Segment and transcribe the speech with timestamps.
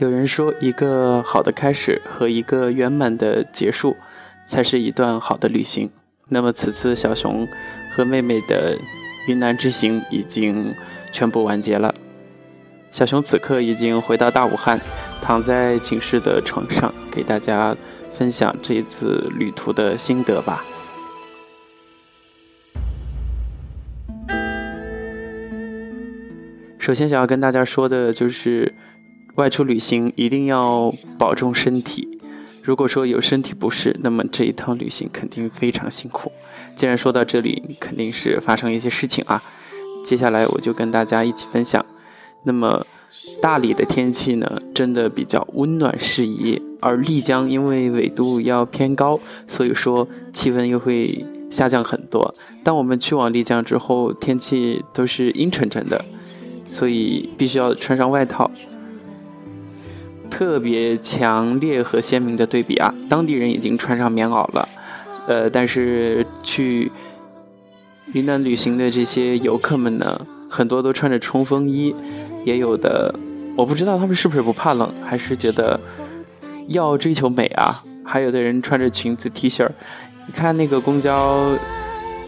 [0.00, 3.94] 有人说，一个好的开始和一个圆满的结束，
[4.46, 5.90] 才是一段好的旅行。
[6.30, 7.46] 那么，此次小熊
[7.94, 8.78] 和妹妹的
[9.28, 10.74] 云南之行已经
[11.12, 11.94] 全部完结了。
[12.90, 14.80] 小熊此刻已经回到大武汉，
[15.20, 17.76] 躺在寝室的床上，给大家
[18.14, 20.64] 分享这一次旅途的心得吧。
[26.78, 28.72] 首先想要跟大家说的就是。
[29.40, 32.06] 外出旅行一定要保重身体。
[32.62, 36.30] 如果说有身体不适，那么这一趟旅行肯定非常辛苦。
[36.76, 39.42] 既然说到这里，肯定是发生一些事情啊。
[40.04, 41.84] 接下来我就跟大家一起分享。
[42.42, 42.86] 那么
[43.40, 52.34] 大理的天气呢，真的比较温暖适宜，而丽江因为纬度要偏高，所以说气温又会下降很多。
[52.62, 56.04] 当我们去往丽江之后，天气都是阴沉沉的，
[56.68, 58.50] 所以必须要穿上外套。
[60.30, 62.94] 特别强烈和鲜明的对比啊！
[63.08, 64.68] 当地人已经穿上棉袄了，
[65.26, 66.90] 呃，但是去
[68.14, 71.94] 云南旅行的这些游客们呢，很多都穿着冲锋衣，
[72.44, 73.14] 也有的
[73.56, 75.78] 我不知道他们是不是不怕冷，还是觉得
[76.68, 77.82] 要追求美啊。
[78.04, 79.68] 还有的人穿着裙子 T 恤，
[80.26, 81.50] 你看那个公交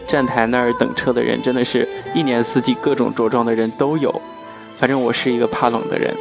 [0.05, 4.21] 站台那儿等车的人，真的是一年四季各种着装的人都有。
[4.79, 6.13] 反正我是一个怕冷的人，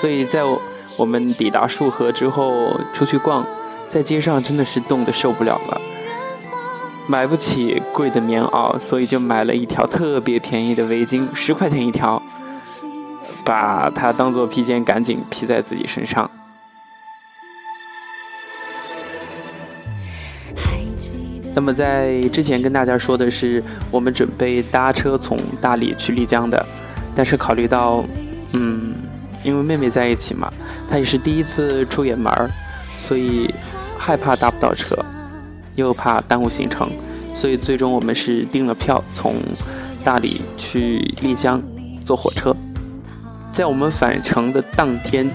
[0.00, 0.60] 所以在我。
[0.96, 3.46] 我们抵达束河之后出去逛，
[3.90, 5.80] 在街上真的是冻得受不了了，
[7.06, 12.22] 买不起贵的棉袄，所以就买了一条特别便宜的围巾，十块钱一条，
[13.44, 16.30] 把它当做披肩，赶紧披在自己身上。
[21.54, 26.64] 那么在之前跟大家说的是，我们准备搭车从大理去丽江的，
[27.14, 28.04] 但是考虑到，
[28.52, 28.94] 嗯，
[29.42, 30.52] 因为妹妹在一起嘛。
[30.88, 32.48] 他也是第一次出远门儿，
[33.00, 33.52] 所以
[33.98, 34.96] 害怕搭不到车，
[35.74, 36.90] 又怕耽误行程，
[37.34, 39.34] 所以最终我们是订了票，从
[40.04, 41.60] 大理去丽江
[42.04, 42.54] 坐火车。
[43.52, 45.28] 在我们返程的当天，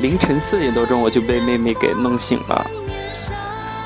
[0.00, 2.66] 凌晨四点多钟我就被妹妹给弄醒了，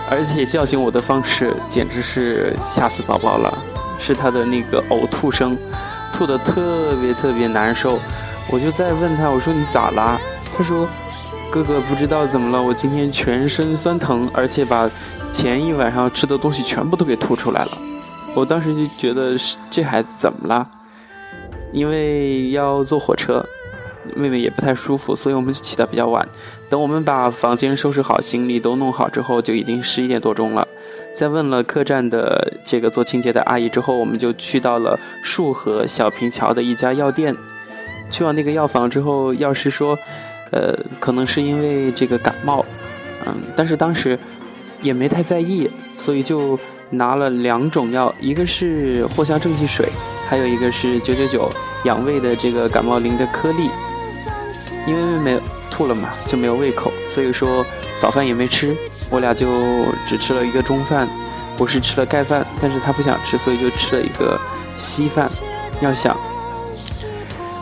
[0.08, 3.58] 而且叫醒我的方式简直是吓死宝宝了，
[3.98, 5.56] 是她的那个呕吐声，
[6.14, 7.98] 吐得特别特别难受。
[8.48, 10.19] 我就在问她，我说你咋啦？
[10.56, 10.88] 她说。
[11.50, 14.88] 哥哥不知道怎么了，我今天全身酸疼，而且把
[15.33, 17.72] 前一晚上吃的东西全部都给吐出来了。
[18.37, 19.37] 我当时就觉得
[19.69, 20.65] 这孩子怎么了？
[21.72, 23.44] 因为要坐火车，
[24.15, 26.27] 妹妹也不太舒服，所以我们就起得比较晚。
[26.69, 30.67] 等我们把房间收拾好，行李都弄好之后，就已经十一点多钟了。
[31.17, 37.37] 在问了客栈的这个做清洁的阿姨之后，我们就去到了束河小平桥的一家药店。
[38.09, 39.99] 去往那个药房之后，药师说。
[40.50, 42.65] 呃，可能是因为这个感冒，
[43.27, 44.19] 嗯，但是当时
[44.83, 46.59] 也没太在意，所以就
[46.91, 49.88] 拿了两种药，一个是藿香正气水，
[50.28, 51.50] 还有一个是九九九
[51.84, 53.71] 养胃的这个感冒灵的颗粒。
[54.87, 55.41] 因为妹妹
[55.71, 57.65] 吐了嘛，就没有胃口，所以说
[58.00, 58.75] 早饭也没吃，
[59.11, 59.47] 我俩就
[60.09, 61.06] 只吃了一个中饭。
[61.59, 64.41] 我是吃了盖饭，但是他不想吃，所以就吃了一个
[64.78, 65.28] 稀饭。
[65.82, 66.17] 要想，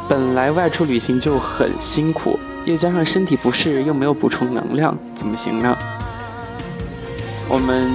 [0.08, 2.38] 本来外出旅行就很辛苦。
[2.68, 5.74] 又加上身体不适，又没有补充能量，怎么行呢？
[7.48, 7.88] 我们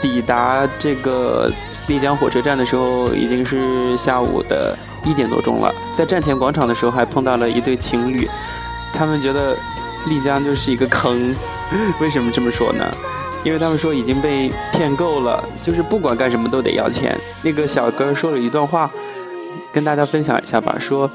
[0.00, 1.50] 抵达这个
[1.88, 5.74] 丽江火车站的时候，已经是下午的一点多钟了。
[5.96, 8.30] 在站前广场的时候，还碰到了一对情侣，
[8.94, 9.56] 他们觉得
[10.06, 11.34] 丽江就是一个坑。
[12.00, 12.88] 为什么这么说呢？
[13.42, 17.18] 因为他们说已经被骗够了，就是不管干什么都得要钱。
[17.42, 18.88] 那个小哥说了一段话，
[19.72, 20.76] 跟大家分享一下吧。
[20.78, 21.10] 说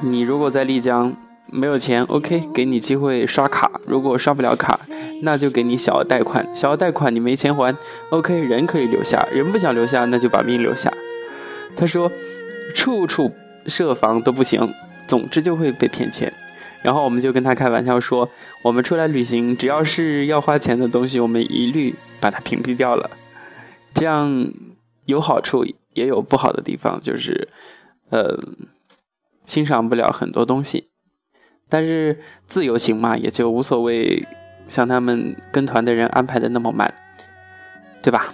[0.00, 1.12] 你如果在丽江。
[1.48, 3.80] 没有钱，OK，给你机会刷卡。
[3.86, 4.80] 如果刷不了卡，
[5.22, 6.46] 那就给你小额贷款。
[6.54, 7.76] 小额贷款你没钱还
[8.10, 10.92] ，OK，人可以留下，人不想留下，那就把命留下。
[11.76, 12.10] 他说，
[12.74, 13.32] 处处
[13.66, 14.74] 设防都不行，
[15.06, 16.32] 总之就会被骗钱。
[16.82, 18.28] 然后我们就跟他开玩笑说，
[18.62, 23.10] 我们出来旅行，只要是要花钱的东西，我们一律把它屏蔽掉了。
[23.94, 24.52] 这样
[25.04, 25.64] 有好处，
[25.94, 27.48] 也有不好的地方，就是，
[28.10, 28.38] 呃，
[29.46, 30.88] 欣赏不了很多东西。
[31.68, 32.16] 但是
[32.48, 34.24] 自由行嘛，也就无所谓，
[34.68, 36.94] 像他们跟团的人安排的那么满，
[38.02, 38.32] 对吧？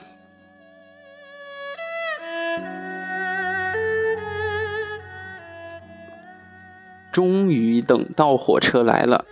[7.11, 9.25] 终于等到火车来了，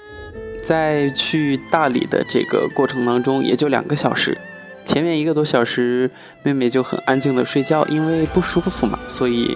[0.65, 4.39] 在去大理的这个过程当中，也就两个小时。
[4.87, 6.11] 前面一个多小时，
[6.43, 9.55] 妹妹就很安静的睡觉，因为不舒服嘛，所以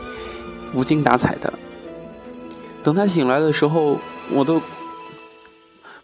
[0.75, 1.51] 无精打采的。
[2.83, 3.99] 等她醒来的时候。
[4.33, 4.61] 我都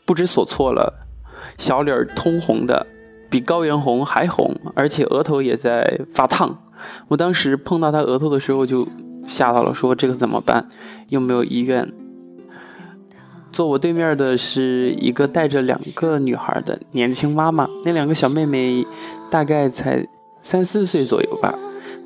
[0.04, 1.06] 不知所措了，
[1.58, 2.86] 小脸通红的，
[3.28, 6.58] 比高原红还红，而且额头也在发烫。
[7.08, 8.86] 我当时碰到他额头的时候就
[9.26, 10.68] 吓到了，说这个怎么办？
[11.08, 11.92] 又没有医院。
[13.52, 18.86] 坐我对面的是一个带着两个女孩的年轻妈妈，那两个小妹妹
[19.30, 20.06] 大概才
[20.40, 21.52] 三四岁左右吧。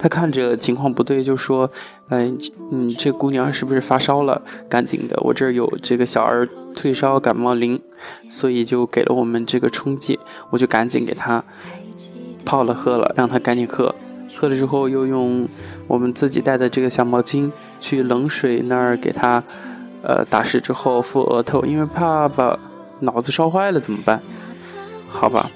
[0.05, 1.71] 他看着情况不对，就说
[2.13, 2.39] ：“嗯
[2.71, 4.43] 嗯，这姑娘是不是发烧了？
[4.69, 6.47] 赶紧的，我这儿有这个小儿
[6.77, 7.81] 退烧感冒灵，
[8.31, 10.21] 所以就给了我们这个冲剂，
[10.51, 11.43] 我就赶紧给她
[12.45, 13.95] 泡了喝了，让她赶紧喝。
[14.37, 15.49] 喝了之后，又用
[15.87, 19.43] 我们自己带的这个小毛巾去冷水那儿给她。”
[20.07, 22.59] 呃，打湿之后敷额头，因为怕把
[23.01, 24.21] 脑子烧坏了怎么办？
[25.09, 25.51] 好吧，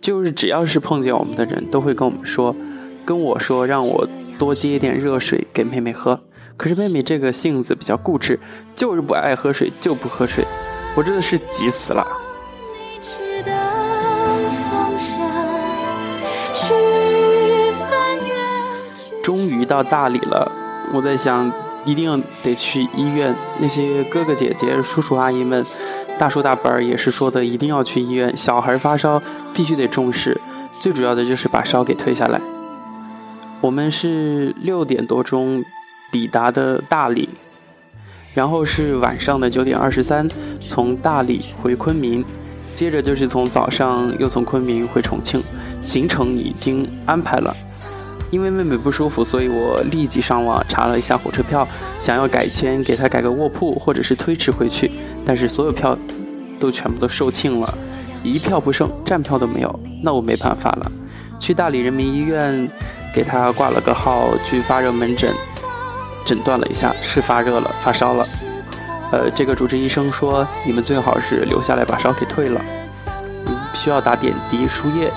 [0.00, 2.56] 就是只要是碰见我们的人都会跟我们说，
[3.04, 4.08] 跟我说让我
[4.38, 6.18] 多接一点热水给妹妹喝。
[6.56, 8.38] 可是妹妹这个性子比较固执，
[8.74, 10.44] 就是不爱喝水，就不喝水。
[10.96, 12.06] 我真的是急死了。
[19.22, 20.50] 终于到大理了，
[20.92, 21.52] 我在想。
[21.86, 25.62] 一定得去医院，那些哥哥姐姐、叔叔阿姨们、
[26.18, 28.34] 大叔大伯也是说的，一定要去医院。
[28.34, 29.22] 小孩发烧
[29.52, 30.40] 必须得重视，
[30.72, 32.40] 最主要的就是把烧给退下来。
[33.64, 35.64] 我们是六点多钟
[36.12, 37.26] 抵达的大理，
[38.34, 40.28] 然后是晚上的九点二十三
[40.60, 42.22] 从大理回昆明，
[42.76, 45.42] 接着就是从早上又从昆明回重庆，
[45.82, 47.56] 行程已经安排了。
[48.30, 51.66] 因为妹妹不舒服，所以我立即上网查了一下火车票，
[52.02, 54.90] 想要改签，给她改个卧铺，或者是推迟回去。
[55.24, 55.96] 但是所有票
[56.60, 57.78] 都全部都售罄了，
[58.22, 59.80] 一票不剩，站票都没有。
[60.02, 60.92] 那我没办法了，
[61.40, 62.68] 去大理人民医院
[63.14, 65.32] 给他挂了个号，去发热门诊
[66.24, 68.26] 诊断了一下，是发热了，发烧了。
[69.12, 72.60] 呃，这个主治医生说，你们最好是留下来把烧给退了，
[73.46, 75.10] 嗯需要打点滴输液。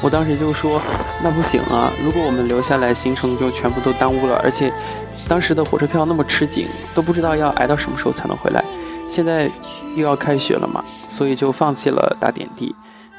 [0.00, 0.80] 我当时就说，
[1.22, 1.90] 那不行啊！
[2.04, 4.38] 如果我们留下来，行程就全部都耽误了。
[4.42, 4.70] 而且，
[5.26, 8.62] 当时的火车票那么吃紧，都不知道要挨到什么时候才能回来。
[9.08, 9.50] 现在
[9.96, 12.74] 又要开学了嘛，所以就放弃了打点滴。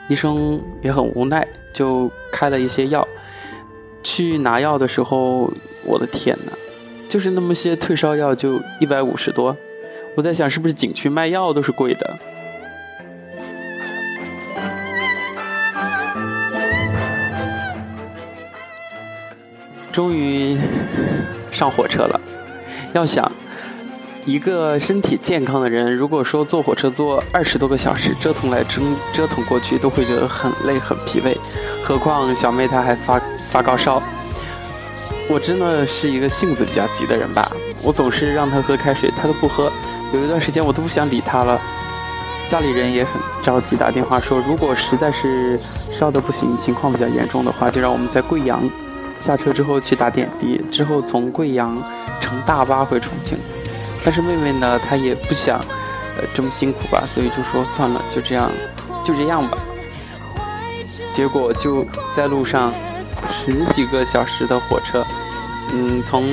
[0.10, 3.08] 医生也很无奈，就开了一些药。
[4.06, 5.52] 去拿药的时候，
[5.84, 6.52] 我的天哪，
[7.10, 9.58] 就是那么些退烧药就一百五十多。
[10.16, 12.20] 我在想，是不是景区卖药都是贵的？
[19.92, 20.56] 终于
[21.52, 22.22] 上火车了。
[22.94, 23.30] 要想
[24.24, 28.82] 一个身体健康的人，如果说坐火车坐二十多个小时，折腾来折
[29.14, 31.36] 折腾过去，都会觉得很累很疲惫。
[31.84, 33.20] 何况小妹她还发
[33.56, 34.04] 发高烧。
[35.30, 37.50] 我真的是一个性子比较急的人吧，
[37.82, 39.72] 我总是让他喝开水，他都不喝。
[40.12, 41.58] 有一段时间我都不想理他了。
[42.50, 43.14] 家里人也很
[43.46, 45.58] 着急，打电话说，如果实在是
[45.98, 48.70] 烧的不行，情况比较严重的话，就让我们在贵阳。
[49.22, 51.82] 下车之后去打点滴，之后从贵阳
[52.20, 53.38] 乘大巴回重庆。
[54.04, 55.58] 但是妹妹呢，她也不想，
[56.18, 58.52] 呃，这么辛苦吧，所以就说算了，就这样，
[59.06, 59.58] 就这样吧。
[61.14, 61.86] 结果就
[62.16, 62.74] 在路上，
[63.32, 65.06] 十几个小时的火车，
[65.74, 66.24] 嗯，从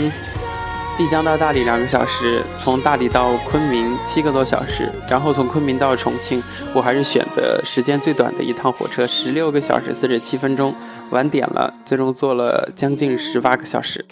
[0.98, 6.42] 丽江到大理两个小时，从大理到昆明七个多小时，然后从昆明到重庆，
[6.74, 10.74] 我还是选择时间最短的一趟火车，十六个小时四十七分钟。
[11.10, 14.02] 晚点了，最终坐了将近十八个小时，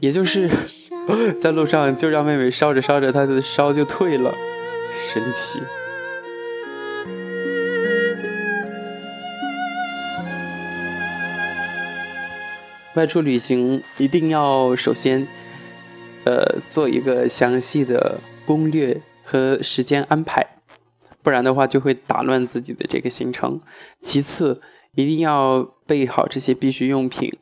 [0.00, 0.50] 也就是
[1.40, 4.34] 在路上就让妹妹烧着烧着，她的烧就退了，
[5.10, 5.62] 神奇。
[12.94, 15.26] 外出旅行一定要首先，
[16.24, 20.46] 呃，做一个详细的攻略和时间安排，
[21.22, 23.60] 不然的话就会打乱自己的这个行程。
[24.00, 24.60] 其次。
[24.94, 27.38] 一定要备好这些必需用品。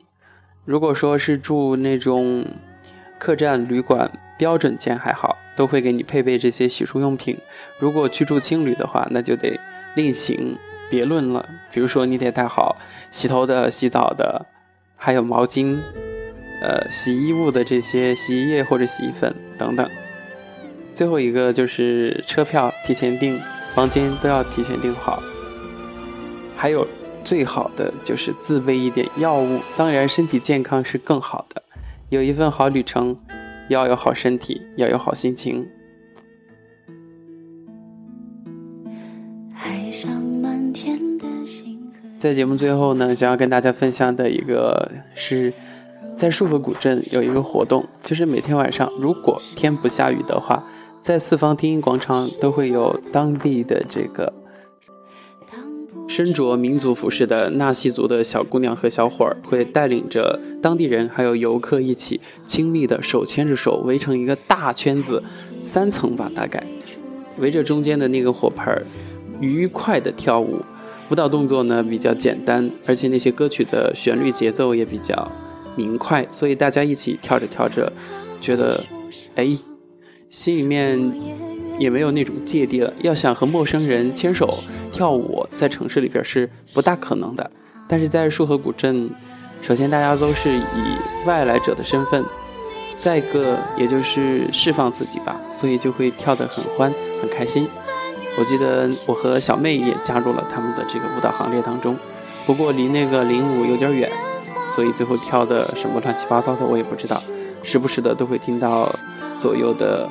[0.63, 2.45] 如果说是住那种
[3.19, 7.37] 客栈旅馆标准间还好，都会给你配备这些洗漱用品。
[7.77, 9.59] 如果去住青旅的话，那就得
[9.97, 10.57] 另行
[10.89, 11.45] 别论了。
[11.73, 12.77] 比如说，你得带好
[13.11, 14.45] 洗头的、洗澡的，
[15.03, 15.77] 还有毛巾、
[16.61, 19.89] 呃洗衣物的这些洗衣液或者洗衣粉等等。
[20.93, 23.39] 最后一个就是车票提前订，
[23.73, 25.21] 房间都要提前订好。
[26.55, 26.87] 还有。
[27.23, 31.61] 最好的就是自备一点药物，当然身体健康是更好的。
[32.09, 33.15] 有一份好旅程，
[33.69, 35.69] 要有好身体，要有好心情。
[42.21, 45.51] 在节目最后呢，想要跟大家分享的一个是，
[46.19, 50.63] 在束河古镇有一个活动，就是每天晚上如果天不下雨的话，
[51.01, 54.31] 在四方听音广场都会有当地的这个
[56.07, 65.23] 身着民族服饰的纳西族的小姑娘和小伙儿，会带领着当地人还有游客一起亲密的手牵着手，围成一个大圈子，
[65.63, 66.63] 三层吧大概，
[67.39, 68.85] 围着中间的那个火盆，
[69.39, 70.59] 愉快的跳舞。
[71.11, 75.29] 舞蹈动作呢比较简单，而且那些歌曲的旋律节奏也比较
[75.75, 77.91] 明快，所以大家一起跳着跳着，
[78.39, 78.81] 觉得，
[79.35, 79.57] 哎，
[80.29, 81.11] 心里面。
[81.79, 82.93] 也没有那种芥蒂了。
[82.99, 84.59] 要想和陌生人牵手
[84.93, 87.49] 跳舞，在城市里边是不大可能的。
[87.87, 89.09] 但是在束河古镇，
[89.63, 92.23] 首先大家都是以外来者的身份，
[92.97, 97.67] 再一个也就是释放自己吧，所以就会跳得很欢很开心。
[98.37, 101.97] 我记得我和小妹也加入了他们的这个舞蹈行列当中，
[102.45, 104.11] 不过离那个领舞有点远，
[104.75, 107.21] 所以最后跳的什么乱七八糟的我也不知道，
[107.63, 108.93] 时不时的都会听到
[109.39, 110.07] 左右的。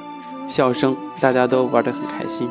[0.53, 2.51] 笑声，大家都玩得很开心。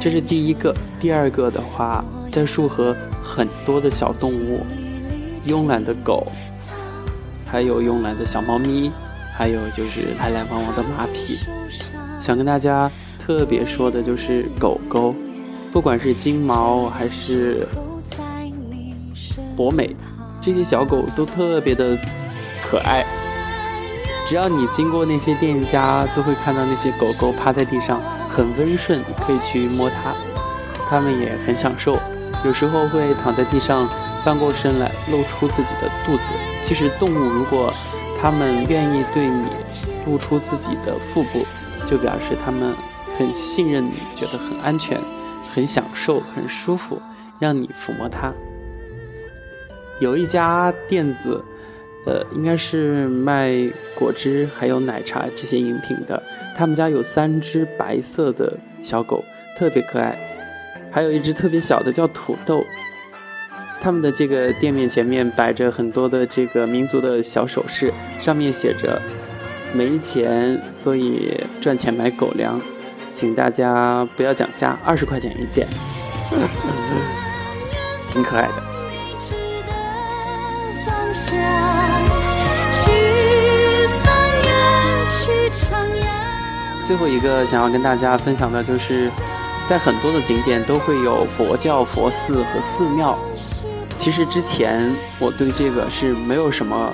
[0.00, 2.02] 这是第一个，第二个的话，
[2.32, 4.64] 在束河很多的小动物，
[5.42, 6.26] 慵懒的狗，
[7.52, 8.90] 还有慵懒的小猫咪，
[9.36, 11.38] 还有就是来来往往的马匹。
[12.22, 12.90] 想跟大家
[13.24, 15.14] 特别说的就是狗狗，
[15.70, 17.68] 不管是金毛还是。
[19.54, 19.94] 博美，
[20.42, 21.96] 这些小狗都特别的
[22.62, 23.04] 可爱。
[24.26, 30.14] 只要你经过那些店家，都会看到那些狗狗趴在地上，很温顺，可以去摸它。
[30.88, 31.98] 它们也很享受，
[32.44, 33.86] 有时候会躺在地上
[34.24, 36.22] 翻过身来，露出自己的肚子。
[36.64, 37.72] 其实动物如果
[38.20, 39.46] 它们愿意对你
[40.06, 41.44] 露出自己的腹部，
[41.90, 42.72] 就表示它们
[43.18, 44.98] 很信任你，觉得很安全，
[45.54, 47.00] 很享受，很舒服，
[47.40, 48.32] 让你抚摸它。
[50.00, 51.44] 有一家店子，
[52.06, 53.52] 呃，应该是卖
[53.94, 56.22] 果汁还有奶茶这些饮品的。
[56.56, 59.24] 他们家有三只白色的小狗，
[59.58, 60.16] 特别可爱，
[60.92, 62.64] 还有一只特别小的叫土豆。
[63.82, 69.02] 他们的这个店面前面摆着很多的这个民族的小首饰，上面写着
[69.74, 72.60] “没钱，所以赚钱买狗粮”，
[73.12, 75.66] 请大家不要讲价，二十块钱一件，
[78.12, 78.62] 挺可爱的。
[86.84, 89.10] 最后一个想要跟大家分享的就是，
[89.68, 93.18] 在很多的景点都会有佛教佛寺和寺庙。
[94.02, 96.92] 其实之前我对这个是没有什么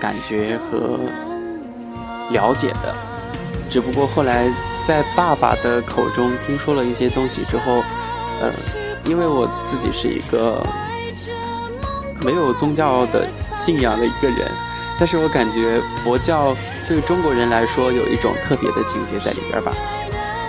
[0.00, 1.00] 感觉和
[2.30, 2.94] 了解的，
[3.68, 4.48] 只不过后来
[4.86, 7.82] 在爸爸的口中听说了一些东西之后，
[8.40, 8.52] 呃，
[9.04, 10.64] 因为我自己是一个
[12.24, 13.28] 没有宗教的。
[13.64, 14.46] 信仰的一个人，
[15.00, 16.54] 但是我感觉佛教
[16.86, 19.72] 对中国人来说有一种特别的情节在里边吧。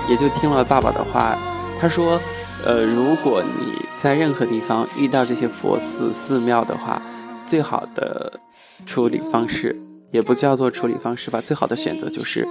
[0.10, 1.34] 也就听了爸爸的话，
[1.80, 2.20] 他说，
[2.66, 7.02] 呃，如果你在任何地方遇到这些佛寺寺庙的话，
[7.48, 8.40] 最好的
[8.86, 9.76] 处理方式，
[10.12, 12.48] 也不叫做处理方式吧，最好的选择就是，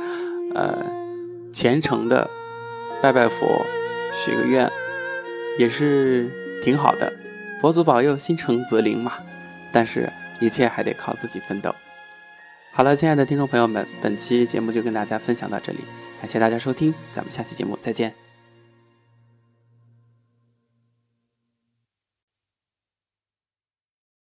[0.54, 0.86] 呃，
[1.52, 2.30] 虔诚的
[3.02, 3.64] 拜拜佛，
[4.24, 4.70] 许个愿，
[5.58, 6.30] 也是
[6.64, 7.12] 挺好的。
[7.60, 9.12] 佛祖保佑，心诚则灵嘛。
[9.72, 10.08] 但是。
[10.40, 11.72] 一切还得靠自己奋斗。
[12.72, 15.78] 好了，亲爱的听众朋友们，本期节目就跟大家分享到这里，
[16.20, 18.23] 感谢大家收听，咱们下期节目再见。